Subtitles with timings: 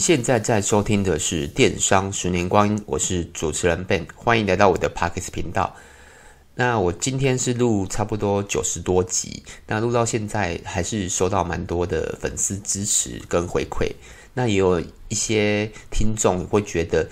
[0.00, 5.76] 现在在收听的是《电商十年光阴》，我是主持人 Ben，欢迎来到我的 Podcast 频道。
[6.54, 13.92] 那我今天是录差不多九十多集，那录到现在还是收到蛮多的粉丝支持跟回馈。
[14.32, 17.06] 那也有一些听众会觉得，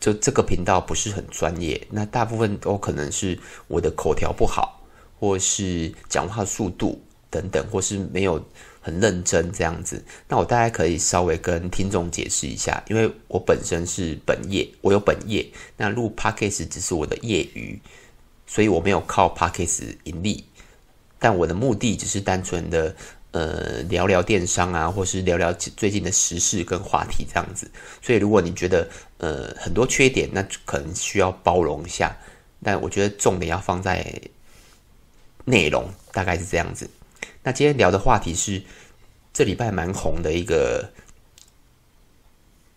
[0.00, 3.38] 就这个频道不是很专业，那大部分都可能是
[3.68, 4.80] 我的口条不好，
[5.18, 6.98] 或是讲话速度
[7.30, 8.44] 等等，或是没有。
[8.82, 17.78] 很认真这样子，那我大概可以稍微跟听众解释一下，因为我本身是本业，我有本业，那录 Podcast 只是我的业余，
[18.46, 20.42] 所以我没有靠 Podcast 盈利，
[21.18, 22.96] 但我的目的只是单纯的
[23.32, 27.70] 呃聊聊电商啊，或是聊聊最近的时事跟话题这样子，
[28.00, 32.16] 所以如果你觉得呃很多缺点，那可能需要包容一下，
[32.64, 34.10] 但我觉得重点要放在
[35.44, 36.88] 内容，大概是这样子。
[37.42, 38.62] 那今天聊的话题是
[39.32, 40.90] 这礼拜蛮红的一个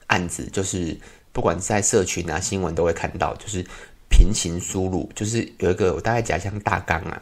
[0.07, 0.97] 案子，就是
[1.33, 3.65] 不管在社群啊、新闻都会看到，就是
[4.09, 7.21] 平行输入，就是有一个我大概讲像大纲啊，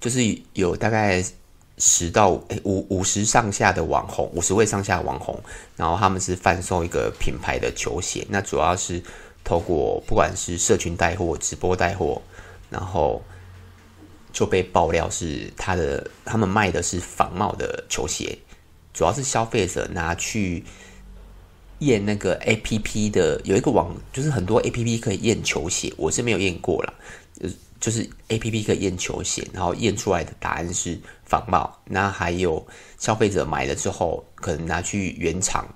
[0.00, 1.24] 就是有大概
[1.78, 2.30] 十到
[2.64, 5.40] 五五十上下的网红，五十位上下的网红，
[5.76, 9.00] 然后他们是贩售一个品牌的球鞋，那主要是
[9.44, 12.20] 透过不管是社群带货、直播带货，
[12.68, 13.22] 然后。
[14.36, 18.38] 就被爆料是他的，他们卖的是仿冒的球鞋，
[18.92, 20.62] 主要是消费者拿去
[21.78, 26.92] 验那个 APP 的，有一个网，就是很多 APP 可以验球鞋，我是没有验过啦，
[27.80, 32.66] 就是 APP 可以验球鞋，然后验出来的答案是仿冒，那还有
[32.98, 35.66] 消费者买了之后，可能拿去原厂，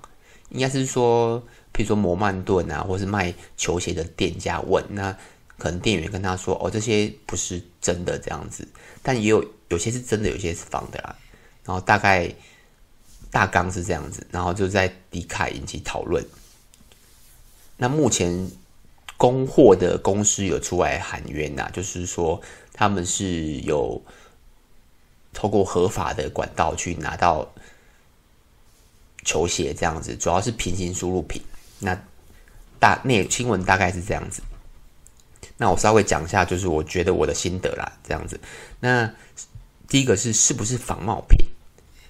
[0.49, 1.41] 应该是说，
[1.73, 5.17] 譬如说摩曼顿啊，或是卖球鞋的店家问那。
[5.61, 8.67] 可能店员跟他说：“哦，这些不是真的这样子，
[9.03, 11.15] 但也有有些是真的，有些是仿的啦。”
[11.63, 12.33] 然后大概
[13.29, 16.25] 大纲是这样子，然后就在迪卡引起讨论。
[17.77, 18.49] 那目前
[19.17, 22.41] 供货的公司有出来喊冤呐，就是说
[22.73, 24.03] 他们是有
[25.31, 27.47] 透过合法的管道去拿到
[29.23, 31.39] 球鞋这样子，主要是平行输入品。
[31.77, 31.95] 那
[32.79, 34.41] 大那新闻大概是这样子。
[35.57, 38.39] 那我稍微讲一下，就是我觉得我的心得啦，这样子。
[38.79, 39.11] 那
[39.87, 41.45] 第一个是是不是仿冒品？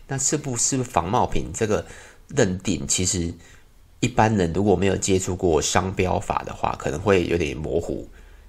[0.07, 1.85] 那是不是仿冒品这个
[2.27, 3.33] 认定，其实
[4.01, 8.07] 一般人如果没有接触过商标法的话，可能会有点模糊，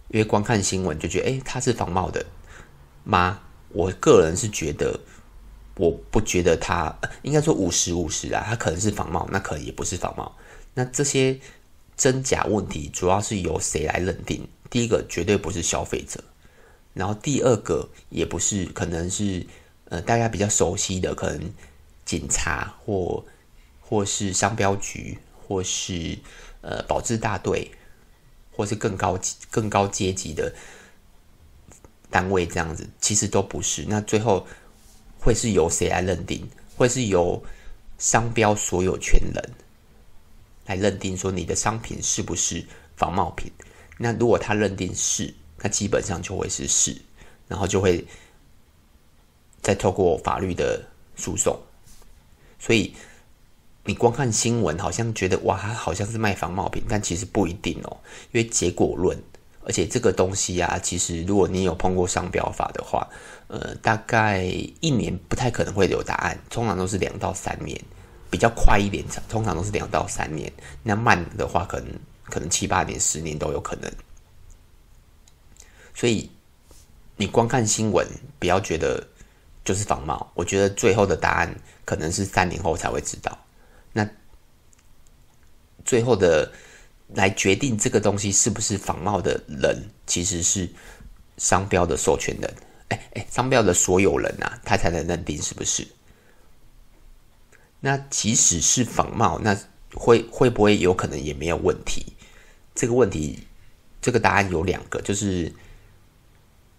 [0.08, 2.24] 因为光看新闻就觉得，诶，它是仿冒的
[3.04, 3.40] 吗？
[3.68, 4.98] 我个人是觉得，
[5.76, 10.36] 我不觉得它，应该说五十五十啊，它可能是仿冒，那可能也不是仿冒。
[10.74, 11.38] 那这些
[11.96, 14.46] 真假问题，主要是由谁来认定？
[14.72, 16.24] 第一个绝对不是消费者，
[16.94, 19.46] 然后第二个也不是，可能是
[19.90, 21.52] 呃大家比较熟悉的，可能
[22.06, 23.22] 警察或
[23.82, 26.18] 或是商标局，或是
[26.62, 27.70] 呃保质大队，
[28.50, 29.18] 或是更高
[29.50, 30.50] 更高阶级的
[32.08, 33.84] 单位这样子，其实都不是。
[33.86, 34.46] 那最后
[35.20, 36.48] 会是由谁来认定？
[36.76, 37.44] 会是由
[37.98, 39.50] 商标所有权人
[40.64, 42.66] 来认定说你的商品是不是
[42.96, 43.52] 仿冒品？
[44.02, 47.00] 那如果他认定是，那基本上就会是是，
[47.46, 48.04] 然后就会
[49.60, 50.82] 再透过法律的
[51.14, 51.56] 诉讼。
[52.58, 52.92] 所以
[53.84, 57.96] 你光看新闻，好像觉得哇，他好像是卖仿冒品，但其实不一定哦。
[58.32, 59.16] 因为结果论，
[59.64, 63.08] 而且这个东西啊，其实如果你有碰过商标法的话，
[63.46, 64.42] 呃，大概
[64.80, 67.80] 一年不太可能会有答案，通常都是两到三年，
[68.28, 70.52] 比较快一点，通常都是两到三年。
[70.82, 71.88] 那慢的话，可能。
[72.32, 73.92] 可能七八年、十年都有可能，
[75.94, 76.30] 所以
[77.14, 79.06] 你光看新闻，不要觉得
[79.62, 80.32] 就是仿冒。
[80.34, 81.54] 我觉得最后的答案
[81.84, 83.38] 可能是三年后才会知道。
[83.92, 84.08] 那
[85.84, 86.50] 最后的
[87.08, 90.66] 来决定这个东西是不是仿冒的人，其实是
[91.36, 92.54] 商标的授权人。
[92.88, 95.86] 哎哎，商标的所有人啊，他才能认定是不是。
[97.78, 99.54] 那即使是仿冒，那
[99.92, 102.11] 会会不会有可能也没有问题？
[102.74, 103.46] 这个问题，
[104.00, 105.52] 这个答案有两个，就是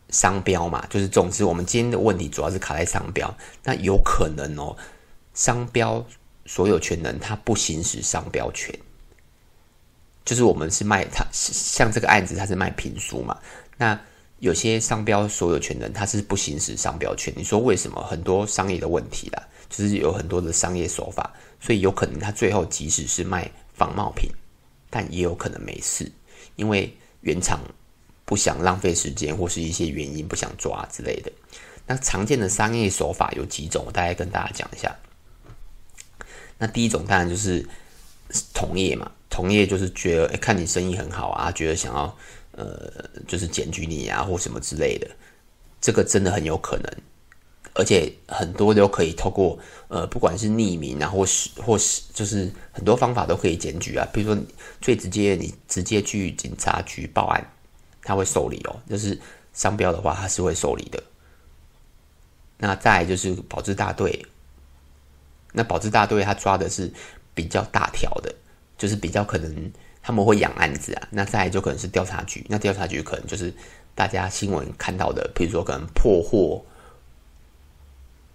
[0.09, 3.35] 商标嘛，就是总之，我们今天的问题主要是卡在商标。
[3.63, 4.75] 那有可能哦，
[5.33, 6.05] 商标
[6.45, 8.77] 所有权人他不行使商标权，
[10.25, 13.39] 就是我们是卖他像这个案子，他是卖评书嘛。
[13.77, 13.99] 那
[14.39, 18.03] 有些商标所有权人他是不行使商标权，你说为什么？
[18.03, 24.29] 很多商业的问题啦，就是有很多的商业手法，所以有可能他最后即使是卖仿冒品。
[24.93, 26.11] 但也有可能没事，
[26.55, 27.59] 因为原厂
[28.25, 31.31] 不想浪费时间，或是一些原因不想抓之类的。
[31.87, 34.95] 那常见的商业手法有几种，我大概跟大家讲一下。
[36.59, 37.67] 那第一种当然就是
[38.53, 42.15] 同业嘛，同业就是觉得，哎，看你生意很好啊，觉得想要
[42.51, 45.09] 呃，就是检举你啊，或什么之类的，
[45.81, 46.93] 这个真的很有可能。
[47.75, 54.07] 而且很多都可以透过呃，不管是匿名啊，或是或是就是很多方法都可以检举啊。
[54.13, 54.43] 比如说
[54.79, 57.43] 最直接，你直接去警察局报案，
[58.03, 58.79] 他会受理哦。
[58.87, 59.19] 就是
[59.53, 61.01] 商标的话，他是会受理的。
[62.57, 64.23] 那再就是保质大队，
[65.51, 66.91] 那保质大队他抓的是
[67.33, 68.33] 比较大条的，
[68.77, 69.71] 就是比较可能
[70.01, 71.07] 他们会养案子啊。
[71.09, 73.51] 那再就可能是调查局，那调查局可能就是
[73.95, 76.63] 大家新闻看到的，比如说可能破获。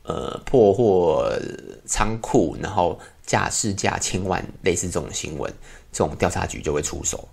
[0.09, 1.31] 呃，破获
[1.85, 5.53] 仓库，然后价市价千万，类似这种新闻，
[5.93, 7.29] 这种调查局就会出手。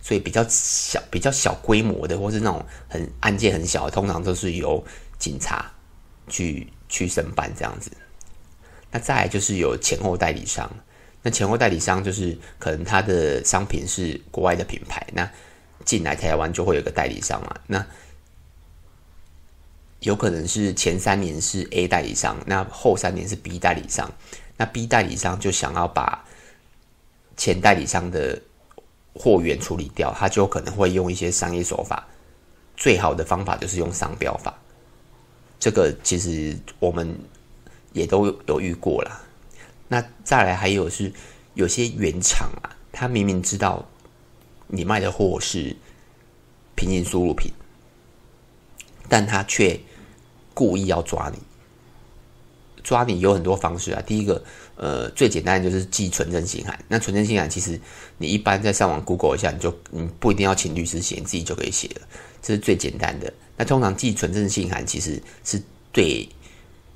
[0.00, 4.84] 所以比较小、比较小规模的，或是那种很案件很小，通常都是由
[5.16, 5.70] 警察
[6.26, 7.88] 去去申办这样子。
[8.90, 10.68] 那再来就是有前后代理商，
[11.22, 15.30] 那前后代理商就是可能他的商品是国外的品牌，那
[15.84, 17.86] 进来台湾就会有个代理商嘛，那。
[20.00, 24.10] 有可能是前三年是 A 代理商，那后三年是 B 代理商，
[24.56, 26.24] 那 B 代理商就想要把
[27.36, 28.40] 前代理商的
[29.12, 32.06] 货源处理掉，他就可能会用一些商业手法。
[32.76, 34.56] 最好的方法就是用商标法，
[35.58, 37.18] 这个其实我们
[37.92, 39.20] 也都有遇过啦。
[39.88, 41.12] 那再来还有是
[41.54, 43.84] 有些原厂啊，他明明知道
[44.68, 45.74] 你卖的货是
[46.76, 47.52] 平行输入品。
[49.10, 49.80] 但他却
[50.58, 51.38] 故意要抓你，
[52.82, 54.02] 抓你有很多方式啊。
[54.04, 54.42] 第一个，
[54.74, 56.76] 呃，最简单的就是寄存证信函。
[56.88, 57.80] 那存证信函其实
[58.16, 62.00] 你一般在上网 Google 一下，你就你不一定要请律师写，你自己就可以写了，
[62.42, 63.32] 这是最简单的。
[63.56, 65.62] 那通常寄存证信函其实是
[65.92, 66.28] 对，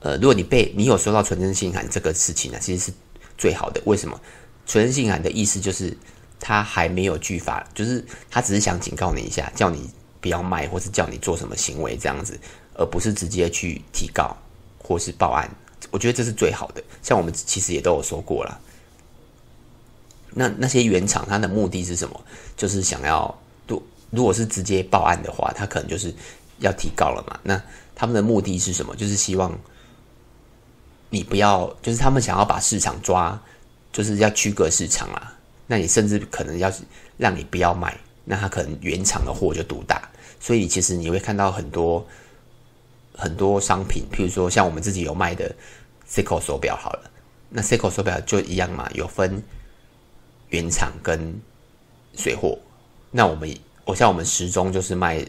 [0.00, 2.92] 呃，如果你被你有收到存证信函这个事情呢，其实是
[3.38, 3.80] 最好的。
[3.84, 4.20] 为什么？
[4.66, 5.96] 存证信函的意思就是
[6.40, 9.88] 他还没有具法，就是他只是想警告你一下，叫你。
[10.22, 12.38] 不要卖，或是叫你做什么行为这样子，
[12.74, 14.36] 而不是直接去提告
[14.78, 15.50] 或是报案。
[15.90, 16.82] 我觉得这是最好的。
[17.02, 18.60] 像我们其实也都有说过了。
[20.30, 22.18] 那那些原厂它的目的是什么？
[22.56, 26.14] 就是想要，如如果是直接报案的话，他可能就是
[26.60, 27.38] 要提告了嘛。
[27.42, 27.60] 那
[27.94, 28.96] 他们的目的是什么？
[28.96, 29.58] 就是希望
[31.10, 33.38] 你不要，就是他们想要把市场抓，
[33.92, 35.36] 就是要区隔市场啊。
[35.66, 36.72] 那你甚至可能要
[37.18, 37.96] 让你不要卖。
[38.24, 40.08] 那他可能原厂的货就独大，
[40.38, 42.06] 所以其实你会看到很多
[43.14, 45.54] 很多商品，譬如说像我们自己有卖的
[46.08, 47.10] Seiko 手表好了，
[47.48, 49.42] 那 Seiko 手表就一样嘛，有分
[50.48, 51.34] 原厂跟
[52.16, 52.58] 水货。
[53.10, 53.54] 那我们
[53.84, 55.24] 我像我们时钟就是卖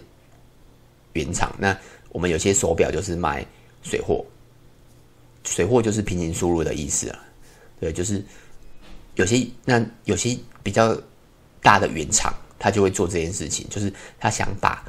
[1.13, 1.77] 原厂，那
[2.09, 3.45] 我们有些手表就是卖
[3.81, 4.25] 水货，
[5.44, 7.19] 水货就是平行输入的意思啊。
[7.79, 8.24] 对，就是
[9.15, 10.97] 有些那有些比较
[11.62, 12.33] 大的原厂。
[12.59, 14.81] 他就会做这件事情，就是他想把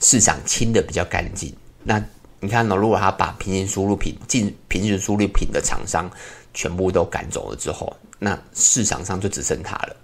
[0.00, 1.54] 市场清的比较干净。
[1.84, 2.02] 那
[2.40, 2.74] 你看呢？
[2.74, 6.10] 如果他把平行输入品进平行输入品的厂商
[6.52, 9.96] 全部都赶走了之后，那市场上就只剩他了，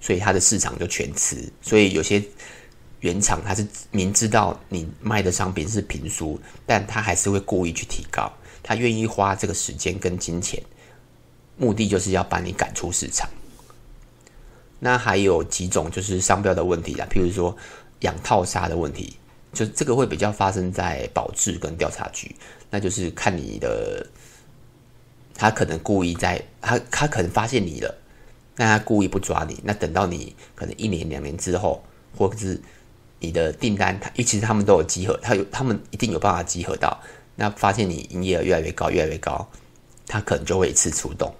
[0.00, 1.48] 所以他的市场就全吃。
[1.62, 2.22] 所以有些
[3.00, 8.32] 原厂他是明知道你卖的商品是平输，但他还是会故意去提高，
[8.62, 10.60] 他愿意花这个时间跟金钱，
[11.56, 13.28] 目的就是要把你赶出市场。
[14.80, 17.56] 那还有几种就是商标的问题啊，譬如说
[18.00, 19.16] 养套杀的问题，
[19.52, 22.34] 就这个会比较发生在保质跟调查局，
[22.70, 24.06] 那就是看你的，
[25.34, 27.94] 他可能故意在，他他可能发现你了，
[28.56, 31.82] 那他故意不抓你，那等到你可能一年两年之后，
[32.16, 32.60] 或者是
[33.18, 37.00] 你的订单，他因为其实他们都有集合，他有他们一定有办法集合到，
[37.36, 39.50] 那发现你营业额越来越高，越来越高，
[40.06, 41.34] 他可能就会一次出动，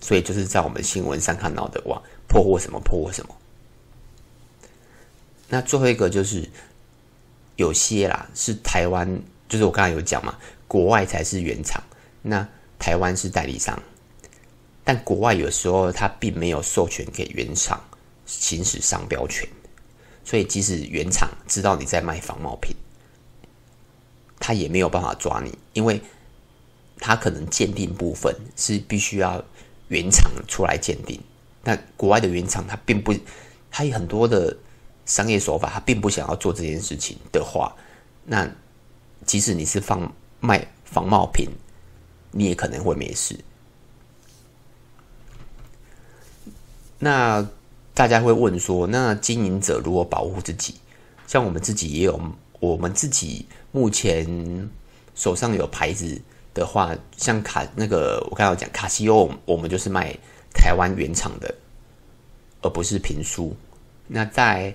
[0.00, 2.00] 所以就是在我们新闻上看到的哇。
[2.28, 2.80] 破获什么？
[2.80, 3.36] 破获什么？
[5.48, 6.50] 那最后一个就是
[7.56, 10.36] 有些啦，是台湾，就是我刚才有讲嘛，
[10.68, 11.82] 国外才是原厂，
[12.22, 12.46] 那
[12.78, 13.78] 台湾是代理商。
[14.84, 17.82] 但国外有时候他并没有授权给原厂
[18.24, 19.48] 行使商标权，
[20.24, 22.76] 所以即使原厂知道你在卖仿冒品，
[24.38, 26.00] 他也没有办法抓你，因为
[27.00, 29.44] 他可能鉴定部分是必须要
[29.88, 31.20] 原厂出来鉴定。
[31.64, 33.12] 那国外的原厂，他并不，
[33.72, 34.56] 他有很多的
[35.06, 37.74] 商业手法，他并不想要做这件事情的话，
[38.24, 38.46] 那
[39.24, 41.48] 即使你是放卖仿冒品，
[42.32, 43.38] 你也可能会没事。
[46.98, 47.48] 那
[47.94, 50.74] 大家会问说，那经营者如果保护自己，
[51.26, 52.20] 像我们自己也有，
[52.58, 54.68] 我们自己目前
[55.14, 56.20] 手上有牌子，
[56.52, 60.16] 的话，像卡那个我刚刚讲卡西欧，我们就是卖
[60.52, 61.54] 台湾原厂的，
[62.62, 63.54] 而不是平输。
[64.08, 64.74] 那在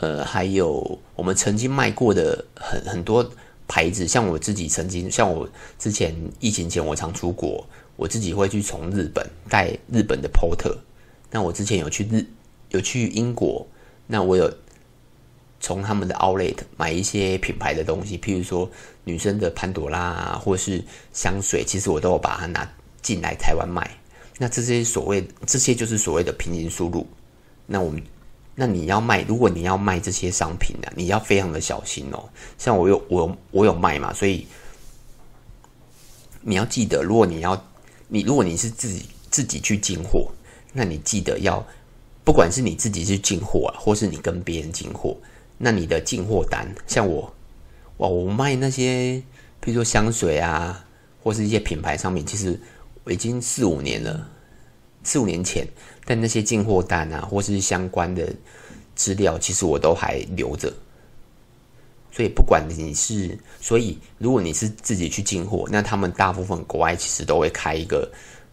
[0.00, 3.24] 呃还有我们曾经卖过的很很多
[3.68, 7.66] 牌子，像我自己曾经，像我之前疫情前我常出国，
[7.96, 10.76] 我自己会去从日本带日本的 Porter。
[11.30, 12.26] 那我之前有去日
[12.70, 13.66] 有去英国，
[14.06, 14.52] 那我有。
[15.62, 18.66] 从他们的 Outlet 买一些品牌的东西，譬如说
[19.04, 22.66] 女生的潘朵拉啊，或是香水，其实我都有把它拿
[23.02, 23.86] 进来台湾卖。
[24.38, 27.06] 那这些所谓这些就是所谓的平行输入。
[27.66, 28.02] 那我们
[28.60, 32.28] 那你要卖，如果你要卖这些商品呢、你要非常的小心哦。
[32.58, 34.46] 像我有我有我有卖嘛，所以
[36.42, 37.58] 你要记得，如果你要
[38.08, 40.30] 你如果你是自己自己去进货，
[40.74, 41.66] 那你记得要
[42.22, 45.16] 不管是你自己去进货啊，或是你跟别人进货。
[45.56, 47.32] 那你的进货单，像我，
[47.96, 49.22] 哇，我卖那些，
[49.58, 50.84] 比如说香水啊，
[51.22, 52.60] 或是一些品牌商品，其实
[53.04, 54.28] 我已经四五年了，
[55.02, 55.66] 四五年前，
[56.04, 58.32] 但那些进货单啊，或是相关的
[58.94, 60.72] 资料，其实我都还留着。
[62.12, 68.10] 所以不管你是，所以如果你是自己去进货，那他们大部分国外其实都会开一个，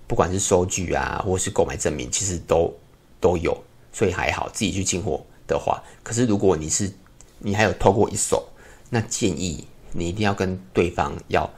[0.08, 2.74] 不管是收据啊，或是购买证明，其实都
[3.20, 3.58] 都有，
[3.92, 5.26] 所以还好自己去进货。
[5.48, 6.92] 的话，可是如果你是
[7.40, 8.46] 你还有透过一手，
[8.90, 11.50] 那建议你一定要跟对方要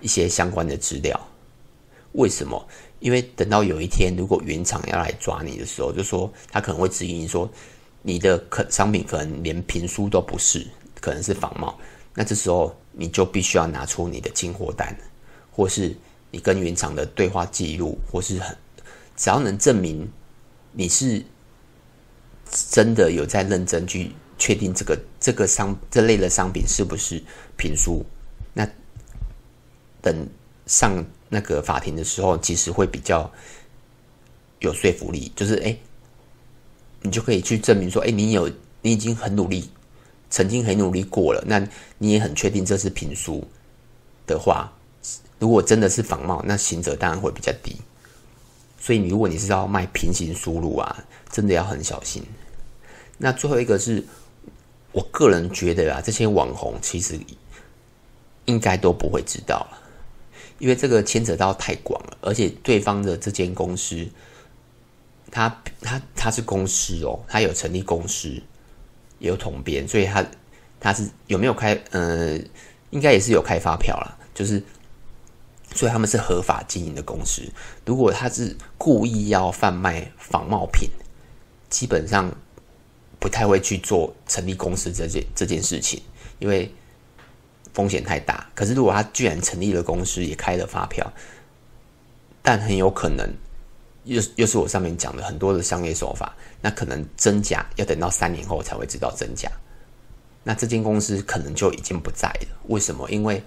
[0.00, 1.20] 一些相关的资料。
[2.12, 2.68] 为什么？
[3.00, 7.50] 因为等到有一天，如果原厂要来抓你的时候，就说他可能会质疑你说
[8.02, 10.66] 你的可商品可能连评书都不是，
[11.00, 11.78] 可能是仿冒。
[12.14, 14.96] 那这时候你就必须要拿出你的进货单，
[15.50, 15.94] 或是
[16.30, 18.56] 你跟原厂的对话记录，或是很
[19.16, 20.10] 只要能证明
[20.72, 21.24] 你是。
[22.70, 27.18] 真的有在认真去确定这个这个商这类的商品是不是
[27.56, 28.04] 评书？
[28.52, 28.68] 那
[30.02, 30.28] 等
[30.72, 33.30] 上那个法庭的时候，其实会比较
[34.60, 35.30] 有说服力。
[35.36, 35.76] 就是哎，
[37.02, 38.50] 你就可以去证明说，哎，你有
[38.80, 39.68] 你已经很努力，
[40.30, 41.62] 曾经很努力过了，那
[41.98, 43.46] 你也很确定这是评书
[44.26, 44.72] 的话，
[45.38, 47.76] 如果真的是仿冒，那刑责当然会比较低。
[48.80, 52.22] 所以，你如果你是要卖平行输入啊，真的要很小心。
[53.18, 54.02] 那最后一个是
[54.90, 57.20] 我个人觉得啊，这些网红其实
[58.46, 59.81] 应该都不会知道了，
[60.62, 64.06] 因为这个牵扯到太广了，而且对方的这间公司，
[65.28, 68.40] 他他他是公司哦，他有成立公司，
[69.18, 70.24] 有统编，所以他
[70.78, 71.74] 他是有没有开？
[71.90, 72.38] 呃，
[72.90, 74.62] 应该也是有开发票啦，就是。
[75.74, 77.40] 所以他们是合法经营的公司。
[77.86, 80.86] 如果他是故意要贩卖仿冒品，
[81.70, 82.30] 基本上
[83.18, 86.02] 不太会去做成立公司这件这件事情，
[86.40, 86.70] 因为
[87.72, 88.48] 风险太大。
[88.54, 91.12] 可是如果他居然成立了公司，也开了发票，
[92.42, 93.28] 但很有可能
[94.04, 99.50] 又又是我上面讲的很多的商业手法，那可能真假要等到三年后才会知道真假。
[100.44, 102.48] 那这间公司可能就已经不在了。
[102.68, 103.08] 为什么？
[103.10, 103.42] 因为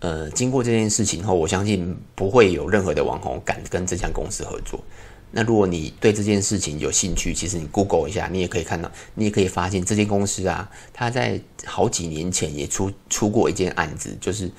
[0.00, 4.82] 呃，经过这件事情后，我相信不会有任何的网红敢跟这家公司合作。
[5.30, 14.50] 那如果你对这件事情有兴趣，其实你 Google 一下，你也可以看到，你也可以发现这间公司啊，他在好几年前也出出过一件案子，就是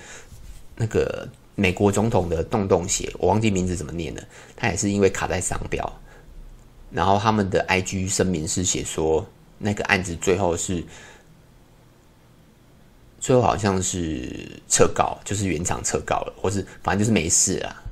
[0.76, 4.24] 那个美国总统的洞洞鞋，我忘记名字怎么念了，
[4.56, 6.00] 他也是因为卡在商标，
[6.92, 9.26] 然后他们的 IG 声明是写说，
[9.58, 10.84] 那个案子最后是。
[13.24, 17.84] 最后好像是撤告，就是原厂撤告了，或是反正就是没事啊。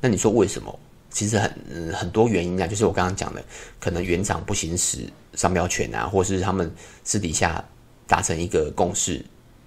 [0.00, 0.78] 那你说为什么？
[1.16, 3.42] 其实很、嗯、很多原因啊，就是我刚刚讲的，
[3.80, 6.70] 可能原厂不行使商标权啊，或是他们
[7.04, 7.64] 私底下
[8.06, 9.24] 达成一个共识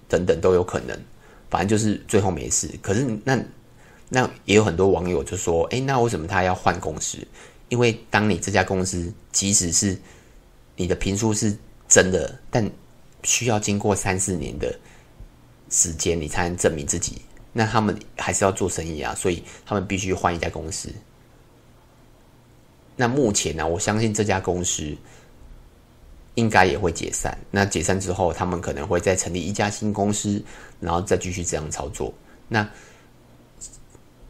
[0.08, 0.96] 等等都有可能。
[1.50, 2.70] 反正就是最后没事。
[2.80, 3.36] 可是那
[4.08, 7.18] 那也有很多网友就说：“哎，那为什么他要换公司？
[7.68, 9.98] 因为当你这家公司即使是
[10.76, 11.52] 你的评书是
[11.88, 12.70] 真的，但
[13.24, 14.72] 需要经过三四年的。”
[15.72, 20.88] 时间你才能证明自己，那他们还是要做生意啊，所以他们必须换一家公司。
[23.00, 24.94] 那目前呢，我相信这家公司
[26.34, 27.34] 应该也会解散。
[27.50, 30.42] 那解散之后，他们可能会再成立一家新公司，
[30.80, 32.12] 然后再继续这样操作。
[32.46, 32.68] 那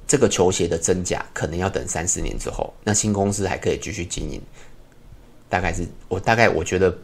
[0.06, 4.40] 这个球鞋的真假可能要等三四年之后，那新公司还可以继续经营。
[5.48, 6.96] 大概是我大概我觉得。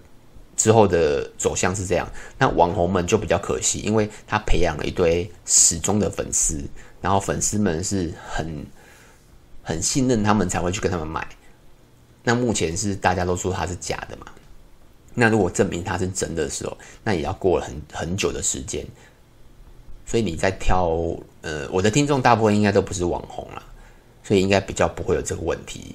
[0.56, 6.64] 之后的走向是这样，那网红们就比较可惜，因为他培养了一堆死忠的粉丝，
[7.02, 8.66] 然后粉丝们是很
[9.62, 11.28] 很信任他们才会去跟他们买。
[12.28, 14.26] 那目前是大家都说它是假的嘛？
[15.14, 18.85] 那如果证明它是真的时候，那也要过了很很久的时间。
[20.04, 20.90] 所以你在挑，
[21.42, 23.62] 呃，我的听众大部分应该都不是网红啦，
[24.25, 25.95] 所以应该比较不会有这个问题。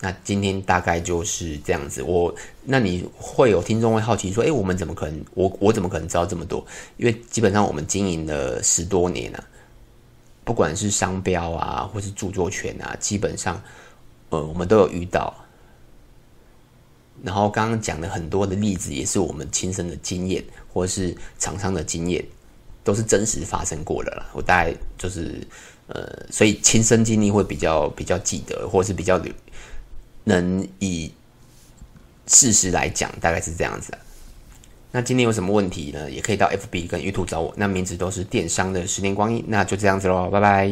[0.00, 2.02] 那今天大概就是这样子。
[2.02, 5.24] 我，那你会有听众会好奇说，诶，我们怎么可能？
[5.32, 6.62] 我我怎么可能知道这么多？
[6.98, 9.42] 因为基本上我们经营了十多年了，
[10.44, 13.58] 不管是商标啊，或是著作权啊，基本上，
[14.30, 15.34] 呃，我们都有遇到。
[17.22, 22.24] 然后刚刚讲的很多的例子，也是我们亲身的经验，或是厂商的经验，
[22.84, 24.26] 都是真实发生过的啦。
[24.34, 25.40] 我大概就是
[25.86, 29.20] 呃，所以亲身经历会比较比较记得，或是比较
[30.24, 31.10] 能以
[32.26, 33.96] 事实来讲，大概是这样子。
[34.92, 36.10] 那今天有什么问题呢？
[36.10, 39.44] 也可以到 FB 跟 YouTube 找我，那名字都是电商的十年光阴。
[39.48, 40.70] 那就这样子喽，拜拜。